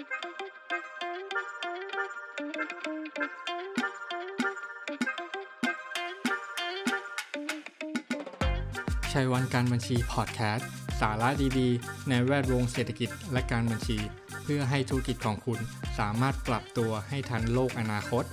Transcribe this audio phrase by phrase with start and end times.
[0.00, 10.68] ชัยวันการบัญชีพอดแคสต์
[11.00, 11.28] สาระ
[11.58, 13.98] ดีๆ ในแวดวงเศรษฐกิจและการบัญชี
[14.42, 15.58] เพื่อให้ธุรกิจของคุณ
[15.98, 18.24] สามารถปรับตัวให้ทันโลกอนาคต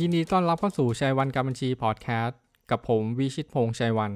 [0.00, 2.40] ยินดีต้อนรับเข้าสู่ชัยวันการบัญชีพอดแคสต์
[2.70, 4.12] กับผมวิชิตพงษ์ชัยวัน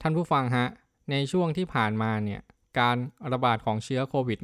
[0.00, 0.66] ท่านผู้ฟังฮะ
[1.10, 2.40] ในช่วงที่ผ่านมาเนี่ย
[2.78, 2.96] การ
[3.32, 4.38] ระบาดของเชื้อโควิด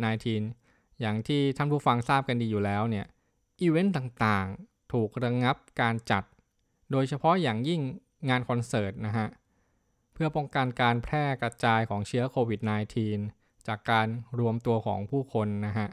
[0.46, 3.06] -19 อย่างที่ท่านผู้ฟังทราบกันดีอยู่แล้วเนี่ย
[3.60, 6.24] อีเวนต์ต่างๆ ถูกระงงับการจัด
[6.90, 7.80] โดยเฉพาะอย่างยิ่ง
[8.28, 9.26] งานคอนเสิร์ตนะฮะ
[10.12, 12.60] เพื่อป้องกันการแพร่กระจายของเชื้อโควิด
[13.12, 14.06] -19 จากการ
[14.38, 15.88] รวมตัวของผู้คนนะฮะ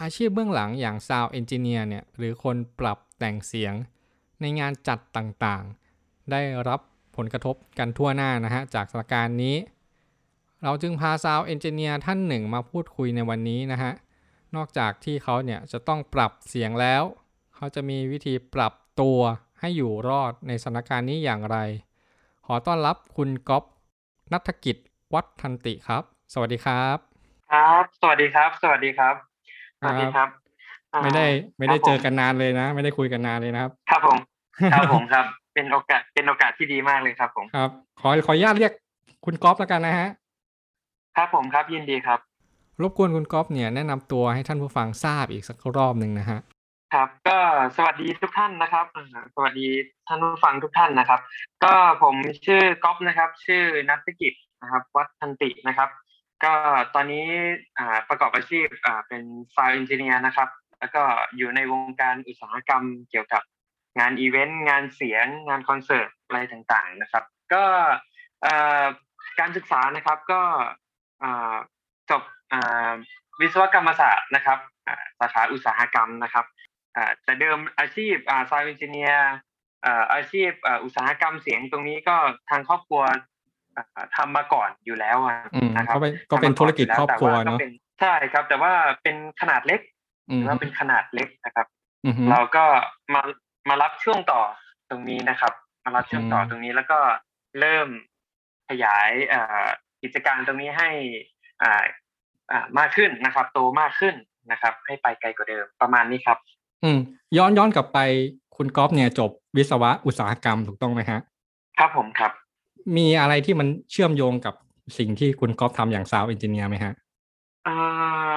[0.00, 3.74] อาชีพเบื้องหลังอย่าง sound engineer เนี่ย หรือคนปรับแต่งเสียง
[4.40, 6.80] ในงานจัดต่างๆ ได้รับ
[7.16, 9.56] ผลกระทบกันทั่วหน้านะฮะจากสถานการณ์นี้
[10.62, 13.92] เราจึงพา sound engineer ท่านหนึ่งมาพูดคุยในวันนี้นะฮะ
[14.56, 17.02] นอกจากที่เขาเนี่ยจะต้องปรับเสียงแล้ว
[17.54, 19.18] เขาจะมีวิธีปรับตัว
[19.60, 21.58] ให้อยู่รอดในสถานการณ์นี้อย่างไร
[22.46, 23.64] ขอต้อนรับคุณก๊อฟ
[24.32, 24.76] นัฐกิจ
[25.14, 26.98] วัฒทันติครับ สวัสดีครับ
[27.52, 29.14] ครับ สวัสดีครับ สวัสดีครับ
[29.80, 30.28] สวัสดีครับ
[30.92, 31.26] อ่าไม่ได้
[31.58, 34.18] ไม่ได้ครับผมเจอกันนานเลยนะ ไม่ได้คุยกันนานเลยนะครับ ครับผม
[34.72, 38.72] ครับผมครับ เป็นโอกาสเป็นโอกาสที่ดีมากเลยครับผมครับ ขอขออนุญาตเรียก
[39.24, 40.08] คุณก๊อฟแล้วกันนะฮะ
[41.16, 42.20] ครับผมครับยินดีครับ
[42.82, 46.38] รบกวนคุณก๊อฟเนี่ยแนะนำตัวให้ท่านผู้ฟังทราบอีกสักรอบหนึ่งนะฮะ
[46.94, 47.38] ครับ ก็
[47.76, 49.66] สวัสดีทุกท่านนะครับอ่าสวัสดี
[50.06, 51.20] ท่านผู้ฟังทุกท่านนะครับ
[51.64, 52.14] ก็ผม
[52.46, 55.88] ชื่อก๊อฟนะครับ ชื่อนัทกิจนะครับ วัฒนตินะครับ
[56.44, 56.54] ก็
[56.94, 57.24] ตอนนี้
[57.78, 61.02] อ่าประกอบอาชีพอ่าเป็นไฟล์เอนจิเนียร์นะครับ แล้วก็
[61.36, 63.42] อยู่ในวงการอุตสาหกรรมเกี่ยวกับ
[63.98, 67.64] งานอีเวนต์งานเสียงงานคอนเสิร์ตอะไรต่างๆนะครับ ก็
[68.42, 68.84] เอ่อ
[69.40, 70.40] การศึกษานะครับก็
[71.22, 71.54] อ่า
[72.10, 72.22] จบ
[72.52, 72.90] อ่า
[73.40, 76.46] วิศวกรรมศาสตร์นะครับอ่าสาขาอุตสาหกรรมนะครับ
[76.96, 79.34] อ่าแต่เดิมอาชีพอ่าซาวเอนจิเนียร์
[80.14, 82.16] อาชีพอ่าอุตสาหกรรมเสียงตรงนี้ก็
[82.50, 83.02] ทางครอบครัว
[83.76, 87.68] อ่าทำมาก่อนอยู่แล้วอะอืมนะครับก็เป็นก็เป็นธุรกิจครอบครัวเนาะแต่ป็
[88.00, 89.80] ใช่ครับ แต่ว่าเป็นขนาดเล็ก
[90.30, 91.66] อืมแล้วเป็นขนาดเล็กนะครับ
[92.04, 92.64] อืมเราก็
[93.14, 93.22] มา
[93.68, 94.42] มารับช่วงต่อ
[94.90, 95.52] ตรงนี้นะครับ
[95.84, 96.98] มารับช่วงต่ออืมตรงนี้แล้วก็
[97.60, 97.88] เริ่ม
[98.68, 99.66] ขยายเอ่อ
[100.02, 100.90] กิจการตรงนี้ให้
[101.62, 101.82] อ่า
[102.50, 104.14] อ่ามากขึ้นนะครับ โตมากขึ้น
[104.50, 106.38] นะครับ ให้ไปไกลกว่าเดิมประมาณนี้ครับ
[106.84, 106.98] อืม
[107.36, 107.98] ย้อนย้อนกลับไป
[108.56, 111.20] คุณก๊อฟเนี่ยจบวิศวะอุตสาหกรรมถูกต้องไหมฮะ
[111.78, 112.32] ครับผมครับ
[112.96, 114.54] มีอะไรที่มันเชื่อมโยงกับ
[114.98, 116.92] สิ่งที่คุณก๊อฟทำอย่างซาวเอนจิเนียร์ไหมฮะ
[117.66, 118.34] อ่า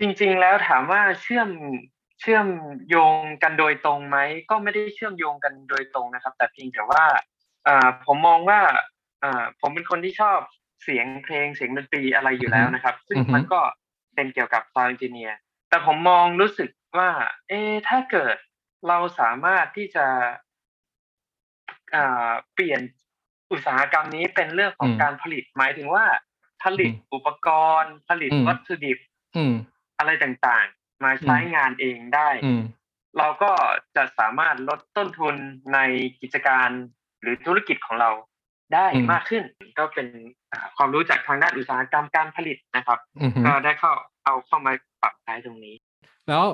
[0.00, 1.48] จริง ๆ แล้วถามว่าเชื่อม
[2.20, 2.46] เชื่อม
[2.88, 4.18] โยงกันโดยตรงไหม
[4.50, 7.04] ก็ไม่ได้เชื่อมโยงกันโดยตรงนะครับ แต่เพียงแต่ว่า
[7.66, 8.60] อ่าผมมองว่า
[9.22, 10.38] อ่าผมเป็นคนที่ชอบ
[10.84, 13.60] เสียงเพลงเสียงดนตรีอะไรอยู่แล้วนะครับ ซึ่งอือฮึมันก็
[14.14, 15.34] เป็นเกี่ยวกับ sound engineer
[15.68, 17.10] แต่ผมมองรู้สึกว่า
[17.48, 18.36] เอ๊ะถ้าเกิด
[18.88, 20.06] เราสามารถที่จะ
[21.94, 22.80] อ่าเปลี่ยน
[23.50, 26.04] อุตสาหกรรมนี้เป็นเรื่องของการผลิตหมายถึงว่า
[26.62, 27.48] ผลิตอุปก
[27.80, 28.98] รณ์ ผลิตวัตถุดิบ
[29.36, 29.54] อืม
[29.98, 32.62] อะไรต่างๆ มาใช้งานเองได้อืม
[33.18, 33.52] เราก็
[33.96, 35.34] จะสามารถลดต้นทุน
[35.74, 35.78] ใน
[36.20, 36.68] กิจการ
[37.20, 38.10] หรือธุรกิจของเรา
[38.74, 39.42] ได้อืมมากขึ้น
[39.78, 40.06] ก็เป็น
[40.52, 43.92] อ่าความรู้จากทางด้านอุตสาหกรรมการผลิตนะครับอืมก็ได้เข้า
[44.24, 45.74] เอาเข้ามาปรับใช้ตรงนี้
[46.28, 46.44] แล้ว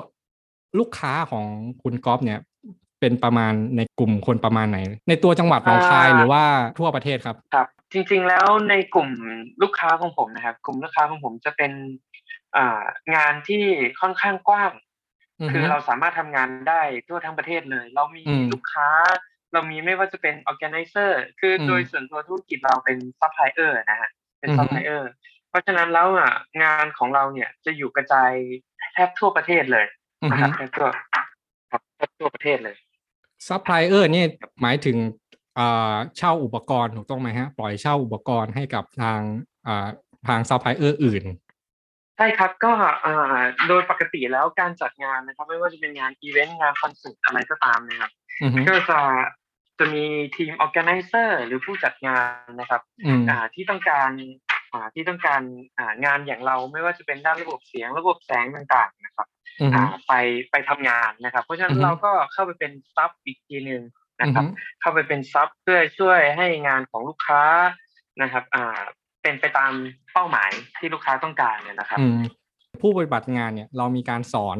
[0.79, 1.45] ลูกค้าของ
[1.83, 2.39] คุณก๊อฟเนี่ย
[2.99, 4.79] เป็นประมาณในกลุ่มคนประมาณไหน
[5.09, 6.43] ในตัวจังหวัดหนองคายอ่าหรือว่า
[6.79, 9.09] ทั่วประเทศครับครับ จริง ๆ แล้วในกลุ่ม
[9.61, 11.71] ลูกค้าของผมนะครับ กลุ่มลูกค้าของผมจะเป็น
[12.13, 12.22] อ่า
[13.15, 13.63] งานที่
[14.01, 14.71] ค่อนข้างกว้าง
[15.41, 18.89] อือคืฮึอเราสามารถทำงานได้ทั่วทั้งประเทศเลย เรามีอืมลูกค้า
[19.53, 24.09] เรามีไม่ว่าจะเป็น organizer คืออมโดยส่วนตัวธุรกิจเราเป็น supplier นะฮะ
[24.39, 25.03] เป็นอือฮึ supplier
[25.49, 26.31] เพราะฉะนั้นแล้วอะ
[26.63, 28.31] งานของเราเนี่ยจะอยู่กระจาย
[28.93, 29.85] แทบทั่วประเทศเลย
[30.23, 30.89] อือนะคฮึรับแทบทั่ว
[31.71, 32.75] ครับแทบทั่วประเทศเลย
[33.47, 34.27] ซัพพลายเออร์เนี่ย
[34.61, 34.97] หมายถึง
[35.59, 39.19] อ่าเช่าอุปกรณ์ถูกต้องไหมฮะ ปล่อยเช่าอุปกรณ์ให้กับทาง
[39.67, 39.87] อ่า
[40.27, 41.23] ทางซัพพลายเออร์อื่น
[42.17, 42.71] ใช่ครับก็
[43.05, 48.11] อ่าโดยปกติแล้วการจัดงานนะครับ ไม่ว่าจะเป็นงานอีเวนต์งานคอนเสิร์ตอะไรก็ตามนะครับ
[48.41, 48.99] อือฮึก็จะ
[49.79, 50.05] จะมี
[50.37, 54.11] ทีม organizer หรือผู้จัดงานนะครับอืมอ่าที่ต้องการ
[54.73, 55.41] อ่าที่ต้องการ
[55.79, 59.27] อ่างานอย่างเราไม่ว่าจะเป็นด้านระบบเสียงระบบแสงต่างๆนะครับ
[59.61, 60.13] อือฮึอ่าไป
[60.51, 63.83] ไปทำงานนะครับ เพราะฉะนั้อืนอฮึเราก็เข้าไปเป็น sub อีกทีหนึ่ง
[64.23, 64.45] อืนะอครัฮึบ
[64.81, 67.43] เข้าไปเป็น sub เพื่อช่วยให้งานของลูกค้า
[68.21, 68.81] นะครับอ่า
[69.23, 69.71] เป็นไปตาม
[70.13, 70.49] เป้าหมาย
[70.79, 72.21] ที่ลูกค้าต้องการเนี่ยนะครับอืม
[72.81, 74.57] ผู้ปฏิบัติงานเนี่ยเรามีการสอน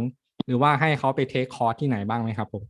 [0.47, 2.63] หรือว่าให้เขาไปเทคคอร์สที่ไหนบ้างไหมครับผม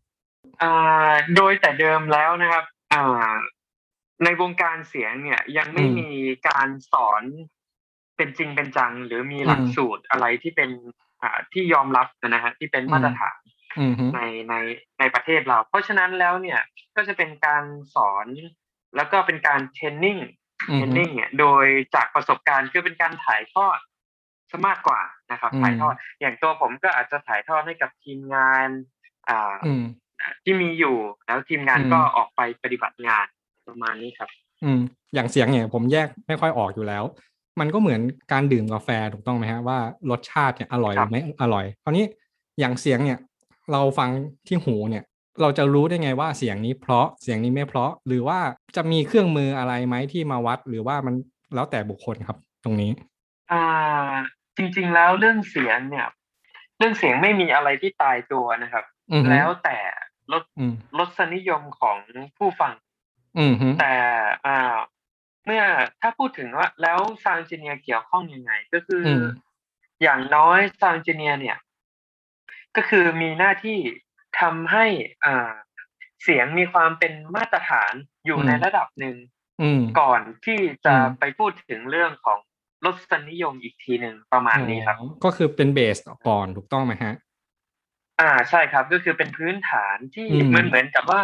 [0.61, 2.63] อ่าโดยแต่เดิมแล้วนะครับ
[2.93, 3.35] อ่า
[4.23, 6.09] ในวงการเสียงเนี่ยยังไม่มี
[6.47, 7.23] การสอน
[8.17, 10.69] เป็นจริงเป็นจัง หรือมีหลักสูตรอะไรที่เป็น
[11.21, 13.37] อ่าที่ยอมรับนะฮะที่เป็นมาตรฐาน
[14.15, 14.19] ใน
[14.49, 14.55] ใน
[14.99, 16.59] ในประเทศเรา เพราะฉะนั้นแล้วเนี่ย
[16.95, 17.63] ก็จะเป็นการ
[17.95, 18.27] สอน
[18.95, 20.17] แล้วก็เป็นการเทรนนิ่ง
[20.71, 21.65] เทรนนิ่งเนี่ยโดย
[21.95, 23.77] จากประสบการณ์คือเป็นการถ่ายทอด
[24.51, 25.01] ซะมากกว่า
[25.31, 28.67] นะครับ ถ่ายทอด อย่างตัวผมก็อาจจะถ่ายทอดให้กับทีมงาน
[29.29, 29.55] อ่า
[30.43, 33.25] ที่มีอยู่แล้วทีมงานก็ออกไปปฏิบัติงาน
[33.67, 34.29] ประมาณนี้ครับ
[34.63, 34.79] อืม
[35.13, 37.03] อย่างเสียงเนี่ยผมแยกไม่ค่อยออกอยู่แล้ว
[37.59, 38.01] มันก็เหมือน
[38.31, 39.77] การดื่มกาแฟถูกต้องไหมฮะว่า
[40.09, 42.05] รสชาติเนี่ยอร่อยหรือไม่อร่อยคราวนี้
[42.59, 43.19] อย่างเสียงเนี่ย
[43.71, 44.09] เราฟัง
[44.47, 45.03] ที่หูเนี่ย
[45.41, 48.39] เราจะรู้ได้ไงว่าเสียงนี้เพราะเสียงนี้ไม่เพราะ หรือว่า
[48.75, 51.15] จะมีเครื่องมืออะไรไหมที่มาวัด หรือว่ามัน
[51.55, 52.91] แล้วแต่บุคคลครับ ตรงนี้
[53.51, 54.11] อ่า
[54.57, 56.07] จริง ๆ แล้วเรื่องเสียงเนี่ย
[56.77, 58.85] เรื่องเสียงไม่มีอะไรที่ตายตัวนะครับ
[59.31, 59.77] แล้วแต่
[60.31, 60.43] ลด
[60.97, 61.97] ลดสนิยมของ
[62.37, 62.73] ผู้ฟัง
[63.79, 63.93] แต่
[64.45, 64.75] อ่า
[65.45, 65.63] เมื่อ
[66.01, 69.03] ถ้าพูดถึงว่า แล้วซาวน์จิเนียเกี่ยวข้องยังไง ก็คือ
[70.03, 71.57] อย่างน้อยซาวน์จิเนียเนี่ย
[72.75, 73.79] ก็คือมีหน้าที่
[74.41, 74.85] ทำให้
[75.25, 75.51] อ่า
[76.23, 77.93] เสียงมีความเป็นมาตรฐาน
[78.25, 79.17] อยู่ในระดับหนึ่ง
[79.99, 82.39] ก่อนที่จะไปพูดถึงเรื่องของ
[82.85, 85.97] รสนิยมอีกทีหนึ่งประมาณนี้ครับ ก็คือเป็นเบส
[86.27, 87.15] ก่อนถูกต้องไหมฮะ
[88.21, 91.21] อ่าใช่ครับ ก็คือเป็นพื้นฐานที่เหมือนเหมือนกับว่า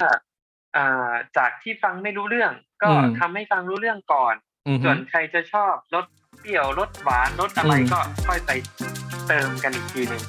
[0.77, 2.53] อ่าจากที่ฟังไม่รู้เรื่อง
[2.83, 2.89] ก็
[3.19, 4.35] ทำให้ฟังรู้เรื่องก่อน
[4.83, 6.05] ส่วนใครจะชอบรส
[6.39, 8.51] เปรี้ยวรสหวานรสอะไรก็ค่อยไป
[9.27, 10.23] เติมกันอีกทีหนึ่ง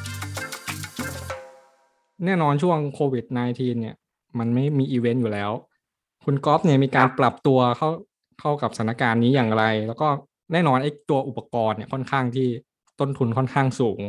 [2.25, 3.25] แน่นอนช่วงโควิด
[3.55, 3.97] -19 เนี่ย
[4.39, 5.51] มันไม่มีอีเวนต์อยู่แล้ว
[6.25, 7.91] คุณก๊อฟเนี่ยมีการปรับตัวเข้า
[8.41, 10.09] เข้ากับสถานการณ์นี้อย่างไร แล้วก็
[10.53, 12.49] แน่นอนไอ้ตัวอุปกรณ์เนี่ยค่อนข้างที่
[13.01, 14.01] ต้นทุนค่อนข้างสูง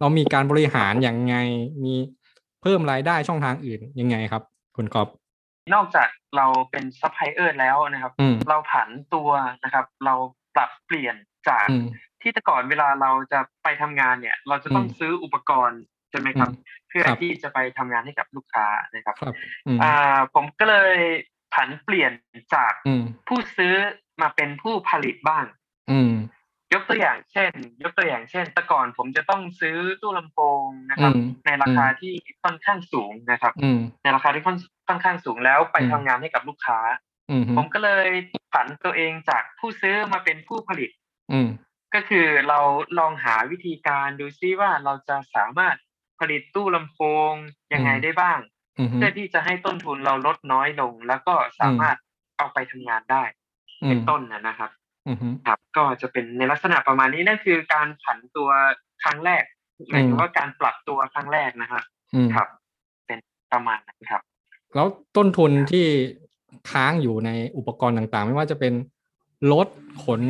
[0.00, 1.34] เรามีการบริหารอย่างไง
[1.82, 1.94] มี
[2.62, 4.42] เพิ่มรายได้ช่องทางอื่นยังไงครับ
[4.76, 5.08] คุณก๊อฟ
[5.74, 8.12] นอกจากเราเป็นซัพพลายเออร์แล้วนะครับ
[8.48, 9.30] เราผันตัว
[9.64, 10.14] นะครับ เรา
[10.54, 11.14] ปรับเปลี่ยน
[11.48, 11.66] จาก
[12.22, 16.50] ที่แต่ก่อนเวลาเราจะไปทำงานเนี่ย เราจะต้องซื้ออุปกรณ์ ใช่ไหมครับ
[16.88, 19.16] เพื่อที่จะไปทำงานให้กับลูกค้านะครับ
[19.82, 20.96] อ่าผมก็เลย
[21.54, 22.12] ผันเปลี่ยน
[22.54, 22.72] จาก
[23.28, 23.74] ผู้ซื้อ
[24.20, 25.44] มาเป็นผู้ผลิตบ้าง
[26.74, 27.52] ยกตัวอย่างเช่น
[27.82, 31.12] ยกตัวอย่างเช่น แต่ก่อนผมจะต้องซื้อตู้ลำโพงนะครับ
[31.46, 32.12] ในราคาที่
[32.44, 33.52] ค่อนข้างสูงนะครับ
[34.02, 34.56] ในราคาที่ค่อน
[34.88, 36.78] ค่อนข้างสูงแล้วไปทำงานให้กับลูกค้า
[37.56, 38.08] ผมก็เลย
[38.52, 40.90] ผันตัวเองจากผู้ซื้อมาเป็นผู้ผลิต
[41.94, 42.60] ก็คือเรา
[42.98, 45.76] ลองหาวิธีการดูซิว่าเราจะสามารถ
[46.20, 46.98] ผลิตตู้ลำโพ
[47.30, 47.32] ง
[47.74, 48.38] ยังไงได้บ้าง
[48.94, 51.96] เพื่อที่จะให้ต้นทุนเราลดน้อยลง แล้วก็สามารถ
[52.38, 53.22] เอาไปทำงานได้
[53.88, 54.70] เป็นต้นนะครับ
[55.46, 58.48] ครับก็จะเป็นในลักษณะประมาณนี้นั่นคือการผันตัว
[59.02, 59.42] ครั้งแรก
[59.90, 61.82] หมายถึงว่าการปรับตัวครั้งแรกนะครับ
[62.34, 62.48] ครับ
[63.06, 63.18] เป็น
[63.52, 64.22] ประมาณนั้นครับ
[64.74, 64.86] แล้ว
[65.16, 65.86] ต้นทุนที่
[66.70, 68.74] ค้างอยู่ในอุปกรณ์ต่างๆ ไม่ว่าจะเป็น
[69.52, 69.68] รถ
[70.04, 70.22] ขน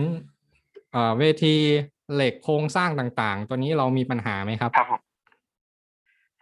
[1.19, 1.57] เวที
[2.15, 5.01] เหล็กโครงสร้างต่างๆ ตัวนี้เรามีปัญหาไหมครับครับผม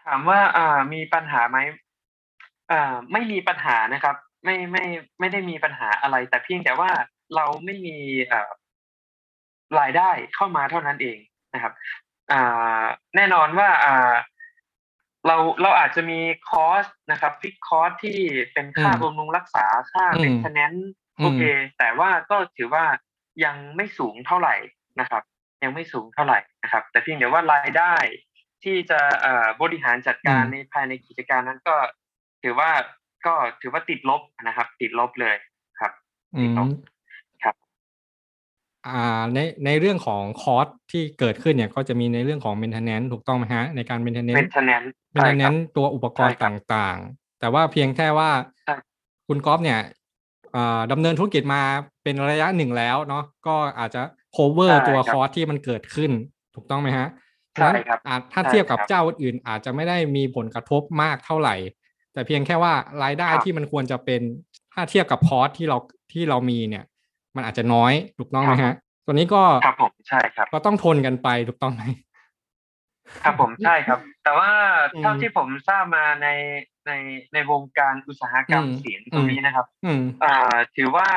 [0.06, 1.58] ถามว่าอ่ามีปัญหาไหม
[2.70, 4.84] อ่าไม่มีปัญหานะครับ ไม่ไม่
[5.20, 6.90] ไม่ได้มีปัญหาอะไร แต่เพียงแต่ว่า
[7.36, 7.96] เราไม่มี
[9.78, 11.18] รายได้เข้ามาเท่านั้นเอง
[11.54, 11.72] นะครับ
[13.16, 13.68] แน่นอนว่า
[15.26, 16.18] เราเราอาจจะมี
[16.48, 18.18] คอสนะครับฟิกคอสที่
[18.52, 20.72] เป็นค่าบำรุงรักษาค่าเป็นคะแนน
[21.22, 21.42] โอเค
[21.78, 22.84] แต่ว่าก็ถือว่า
[23.44, 24.54] ยังไม่สูงเท่าไหร่
[25.00, 25.22] นะครับ
[25.62, 27.94] ยังไม่สูงเท่าไหร่นะครับ แต่เพียงแต่ว่ารายได้
[28.64, 29.00] ที่จะ
[29.62, 31.76] บริหารจัดการในภายในกิจการนั้นก็
[32.42, 32.70] ถือว่า
[33.26, 35.36] ก็ถือว่าติดลบนะครับ ติดลบเลย
[35.80, 35.92] ครับ
[36.40, 36.68] ติดลบ
[38.86, 48.30] อ่าในในเรื่องของคอร์สที่เกิดขึ้นเนี่ยก็จะมีในเรื่องของ maintenance ถูกต้องไหมฮะในการ maintenance maintenance maintenance ตัวอุปกรณ์ต่างๆ แต่ว่าเพียงแค่ว่า
[49.28, 49.80] คุณก๊อฟเนี่ย
[50.92, 51.62] ดำเนินธุรกิจมา
[52.02, 54.02] เป็นระยะหนึ่งแล้วเนาะก็อาจจะ
[54.36, 56.10] cover ตัวคอร์สที่มันเกิดขึ้น
[56.54, 57.08] ถูกต้องไหมฮะ
[57.56, 57.98] ใช่ครับ
[58.32, 61.56] ถ้าเทียบกับเจ้าอื่นอาจจะไม่ได้มีผลกระทบมากเท่าไหร่
[62.12, 64.20] แต่เพียงแค่ว่ารายได้ที่มันควรจะเป็น
[64.74, 65.78] ถ้าเทียบกับคอร์สที่เรา
[66.12, 66.84] ที่เรามีเนี่ย
[67.36, 68.74] มันอาจจะน้อยถูกต้องไหมฮะ
[69.06, 71.82] ตัวนี้ก็ครับผมใช่ครับ ก็ต้องทนกันไปถูกต้องไหม
[73.24, 74.50] ครับผมใช่ครับ แต่ว่า
[75.00, 76.28] เท่าที่ผมทราบมาใน
[76.86, 76.92] ใน
[77.34, 79.66] ในวงการอุตสาหกรรมเสียงตรงนี้นะครับ
[80.24, 81.08] อ่าถือว่า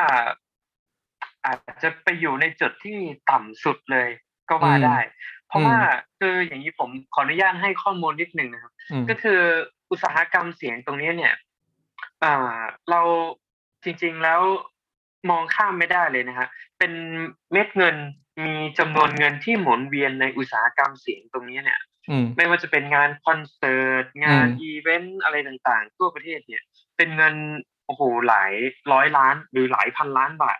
[1.44, 2.98] อาจจะไปอยู่ในจุดที่
[3.30, 4.08] ต่ำสุดเลย
[4.48, 4.98] ก็ว่าได้
[5.50, 5.78] เพราะว่า
[6.20, 8.72] คืออย่างนี้ผมขออนุญาตให้ข้อมูลนิดหนึ่งนะครับ
[9.10, 9.40] ก็คือ
[9.90, 11.34] อุตสาหกรรมเสียงตรงนี้เนี่ย
[12.24, 12.34] อ่า
[12.90, 13.00] เรา
[13.84, 14.40] จริงๆแล้ว
[15.30, 16.92] มองข้ามไม่ได้เลยนะฮะเป็น
[17.52, 17.96] เม็ดเงิน
[18.44, 21.80] มีจำนวนเงินที่หมุนเวียนในอุตสาหกรรมเสียงตรงนี้เนี่ย
[22.36, 26.62] ไม่ว่าจะเป็นงานคอนเสิร์ตงานอีเวนต์อะไรต่างๆ ทั่วประเทศเนี่ย
[26.96, 27.34] เป็นเงิน
[27.86, 28.52] โโอ้โหหลาย
[28.92, 30.58] ร้อยล้านหรือหลายพันล้านบาท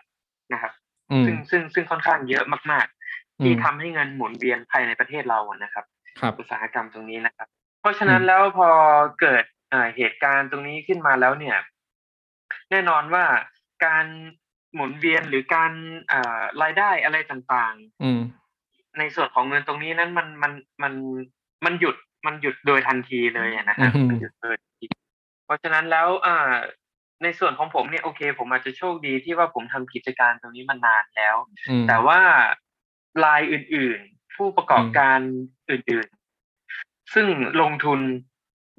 [0.53, 0.73] นะครับ
[1.11, 3.00] อืมซึ่งซึ่งซึ่งค่อนข้างเยอะมากๆอื
[3.45, 5.85] ที่มทำให้เงินหมุนเวียนภายในประเทศเราอะนะครับ
[6.19, 7.47] ครับอุตสาหกรรมตรงนี้นะครับ
[7.81, 8.69] เพราะฉะนั้นอืมแล้วพอ
[9.21, 11.57] เกิดเอ่อเหตุการณ์ตรงนี้ขึ้นมาแล้วเนี่ย
[12.71, 13.25] แน่นอนว่า
[13.85, 14.05] การ
[14.73, 15.71] หมุนเวียนหรือการ
[16.07, 20.93] เอ่อรายได้อะไรต่างอืมๆในส่วนของเงินตรงนี้นั้นมันมันมัน
[21.65, 21.95] มันหยุด
[22.25, 24.87] มันหยุดโดยทันทีเลยอะนะครับอืมมันหยุดโดยทันที
[25.45, 26.51] เพราะฉะนั้นแล้วอ่า
[27.23, 31.35] ในส่วนของผมเนี่ยโอเค ผมอาจจะโชคดีที่ว่าผมทำกิจการตรงนี้มานานแล้ว
[31.69, 32.19] อืมแต่ว่า
[33.25, 35.19] รายอื่นๆ ผู้ประกอบการ
[35.69, 37.27] อื่นๆ ซึ่ง
[37.61, 37.99] ลงทุน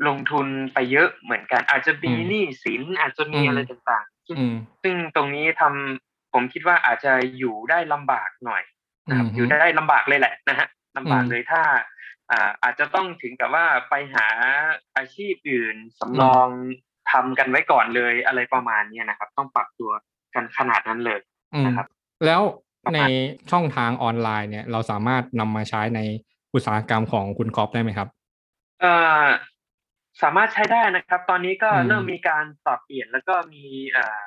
[0.08, 8.62] ลงทุนไปเยอะเหมือนกัน อาจจะมีอืมหนี้สินอาจจะมีอืมอะไรต่างๆ ซึ่งอืมซึ่งตรงนี้ทำผมคิดว่าอาจจะอยู่ได้ลำบากหน่อย
[9.08, 11.62] นะครับอืมอยู่ได้ลำบากเลยแหละนะฮะลำบากอืมเลยถ้า
[12.30, 14.26] อ่าอาจจะต้องถึงกับว่าไปหา
[14.96, 16.48] อาชีพอื่นสำรอง
[17.10, 19.90] ทำกันไว้ก่อนเลยอะไรประมาณเนี้ยนะครับ ต้องปรับตัว
[20.34, 21.20] กันขนาดนั้นเลย
[21.54, 21.86] อืมนะครับ
[22.26, 23.10] แล้วประ ในมาณ
[23.50, 26.00] ช่องทางออนไลน์เนี่ยเราสามารถนำมาใช้ใน
[26.54, 28.08] อุตสาหกรรมของคุณกอฟได้ไหมครับ
[28.80, 29.24] เอ่อ
[30.22, 34.22] สามารถใช้ได้นะครับ ตอนนี้ก็อืมเริ่มมีการปรับเปลี่ยนแล้วก็มีเอ่อ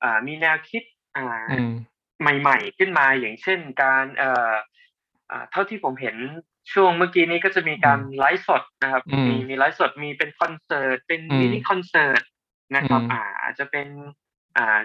[0.00, 0.82] เอ่อมีแนวคิด
[1.16, 1.72] อ่าอืม
[2.20, 4.52] ใหม่ ๆ ขึ้นมาอย่างเช่นการเอ่อ
[5.30, 6.16] อ่าเท่าที่ผมเห็น
[6.72, 12.22] ช่วงเมื่อกี้นี้ก็จะมีการไลฟ์สดนะครับอืมมีมีไลฟ์สดมีเป็นคอนเสิร์ตเป็นอืมมินิคอนเสิร์ต
[12.76, 13.88] นะครับอืมอ่าอาจจะเป็น
[14.56, 14.78] อ่า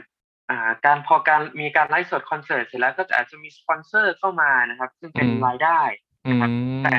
[0.52, 5.80] อ่าการพอการมีการไลฟ์สดคอนเสิร์ตเสร็จแล้วก็อาจจะมีสปอนเซอร์เข้ามานะครับ ซึ่งเป็นรายได้
[6.26, 6.42] อืม
[6.84, 6.98] แต่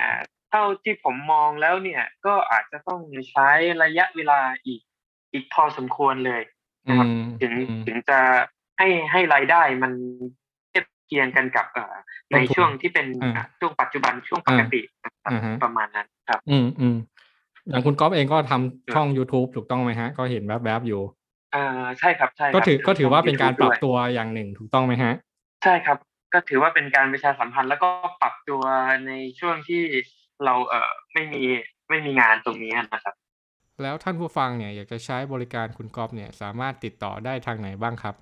[0.51, 3.49] เท่าที่ผมมองแล้วเนี่ยก็อาจจะต้องใช้
[3.83, 4.81] ระยะเวลาอีก
[5.33, 6.43] อีกพอสมควรเลย
[6.89, 8.19] นะครับอืมถึงอืมถึงจะ
[8.79, 9.93] ให้ให้รายได้มัน
[10.71, 11.95] เทียบเคียงกันกับเอ่อ
[12.31, 16.97] ในต้นทุนช่วงที่เป็นอ่าอะช่วงปัจจุบันช่วงปกตินะครับอ่าฮะประมาณนั้นครับ อืมอืม
[17.69, 21.03] อย่างคุณก๊อฟเองก็ทำช่อง YouTube ถูกต้องไหมฮะ ก็เห็นแวบๆอยู่
[21.55, 25.15] อ่าใช่ครับใช่ครับก็ถือก็ถือว่าเป็นการปรับด้วยตัวอย่างหนึ่งถูกต้องไหมฮะ
[25.65, 25.99] ใช่ครับ
[26.35, 27.89] ก็ถือว่าเป็นการประชาสัมพันธ์แล้วก็
[28.21, 28.63] ปรับตัว
[29.07, 29.83] ในช่วงที่
[30.45, 31.43] เราเอ่อไม่มี
[31.89, 33.15] ไม่มีงานตรงนี้นะครับ
[33.83, 38.15] แล้วท่านผู้ฟังเนี่ยอยากจะใช้บริการคุณก๊อฟเนี่ยสามารถติดต่อได้ทางไหนบ้างครับ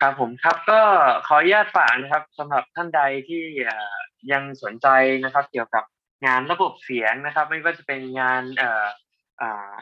[0.00, 0.80] ครับผมครับก็
[1.26, 3.96] ขออนุญาตฝากนะครับสำหรับท่านใดที่เอ่อ
[4.32, 4.88] ยังสนใจ
[5.24, 5.84] นะครับ เกี่ยวกับ
[6.26, 8.86] งานระบบเสียงนะครับ ไม่ว่าจะเป็นงานเอ่อ
[9.40, 9.76] อ่า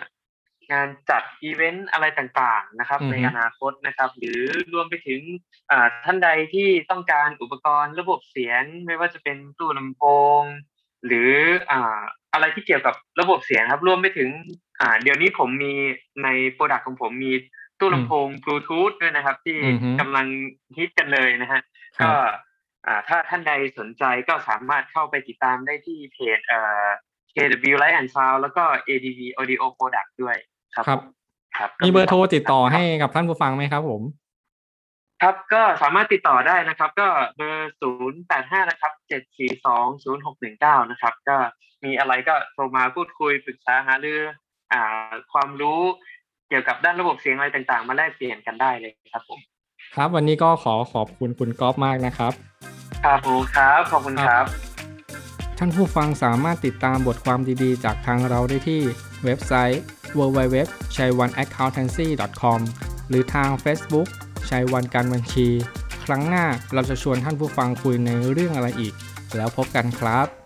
[0.73, 4.41] งานจัดอีเวนต์อะไรต่างๆนะครับอือฮึในอนาคตนะครับ หรือ
[4.73, 5.21] รวมไปถึง
[5.71, 10.03] อ่าท่านใดที่ต้องการอุปกรณ์ระบบเสียง ไม่ว่าจะเป็นตู้ลำโพ
[10.39, 10.41] ง
[11.07, 11.33] หรือ
[11.71, 12.01] อ่า
[12.33, 14.31] อะไรที่เกี่ยวกับระบบเสียงครับ รวมไปถึง
[14.81, 15.75] อ่าเดี๋ยวนี้ผมมี
[16.25, 17.33] ใน product ของผมมี
[17.81, 20.27] ตู้ลำโพงบลูทูธด้วยนะครับ ที่อือฮึกำลัง
[20.77, 21.61] ฮิตกันเลยนะฮะ
[21.99, 22.19] ครัก็บ
[22.87, 26.87] อ่าถ้าท่านใดสนใจก็สามารถเข้าไปติดตามได้ที่เพจเอ่อ
[27.35, 30.87] KW Light and Sound แล้วก็ ADV Audio Product ด้วยครับ ครับ
[31.57, 34.03] ครับ มีเบอร์โทรติดต่อให้กับท่านผู้ฟังไหมครับ ผม
[35.23, 41.37] ครับก็สามารถติดต่อได้นะครับ ก็เบอร์ศูนย์แปดห้านะครับเจ็ดสี่สองศูนย์หกหนึ่งเก้านะครับ ก็
[41.85, 44.21] มีอะไรก็โทรมาพูดคุยปรึกษาหารือ
[44.73, 45.81] อ่า ความรู้
[46.49, 49.41] เกี่ยวกับด้านระบบเสียงอะไรต่างๆ มาแลกเปลี่ยนกันได้เลยครับผม
[49.95, 52.33] ครับ วันนี้ก็ขอขอบคุณคุณก๊อฟมากนะครับ
[53.05, 54.72] ครับผมครับขอบคุณครับ
[55.65, 58.81] ท่านผู้ฟังสามารถติดตามบทความดีๆ จากทางเราได้ที่
[59.25, 59.83] เว็บไซต์
[60.19, 60.57] www
[60.95, 61.83] c h a i w a n a c c o u n t a
[61.87, 62.07] n c y
[62.41, 62.61] com
[63.09, 64.09] หรือทาง Facebook
[64.49, 65.49] ชัยวันการบัญชี
[66.05, 68.95] ครั้งหน้าเราจะชวนท่านผู้ฟังคุยในเรื่องอะไรอีก
[69.37, 70.42] แล้วพบกันครับ